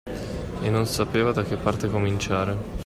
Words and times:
E 0.63 0.67
non 0.71 0.87
sapeva 0.87 1.31
da 1.31 1.43
che 1.43 1.57
parte 1.57 1.87
cominciare. 1.87 2.57